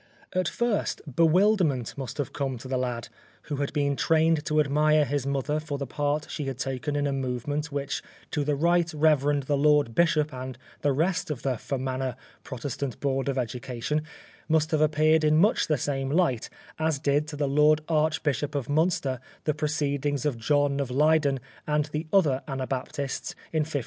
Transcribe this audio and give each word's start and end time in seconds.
At 0.33 0.47
first 0.47 0.99
bewilderment 1.15 1.95
must 1.95 2.17
have 2.17 2.33
come 2.33 2.57
to 2.57 2.67
the 2.67 2.75
lad, 2.75 3.09
who 3.43 3.57
had 3.57 3.71
been 3.71 3.95
trained 3.95 4.43
to 4.47 4.59
admire 4.59 5.05
his 5.05 5.27
mother 5.27 5.59
for 5.59 5.77
the 5.77 5.85
part 5.85 6.25
she 6.27 6.45
had 6.45 6.57
taken 6.57 6.95
in 6.95 7.05
a 7.05 7.13
movement 7.13 7.71
which 7.71 8.01
to 8.31 8.43
the 8.43 8.55
Right 8.55 8.91
Rev. 8.95 9.45
the 9.45 9.55
Lord 9.55 9.93
Bishop 9.93 10.33
and 10.33 10.57
the 10.81 10.91
rest 10.91 11.29
of 11.29 11.43
The 11.43 11.55
Fermanagh 11.55 12.15
Protestant 12.43 12.99
Board 12.99 13.29
of 13.29 13.37
Education 13.37 14.01
must 14.49 14.71
have 14.71 14.81
appeared 14.81 15.23
in 15.23 15.37
much 15.37 15.67
the 15.67 15.77
same 15.77 16.09
light 16.09 16.49
as 16.79 16.97
did 16.97 17.27
to 17.27 17.35
the 17.35 17.47
Lord 17.47 17.81
Archbishop 17.87 18.55
of 18.55 18.67
Munster 18.69 19.19
the 19.43 19.53
proceedings 19.53 20.25
of 20.25 20.35
John 20.39 20.79
of 20.79 20.89
Ley 20.89 21.19
den 21.19 21.39
and 21.67 21.85
the 21.85 22.07
other 22.11 22.41
Anabaptists 22.47 23.33
in 23.53 23.59
1536. 23.69 23.79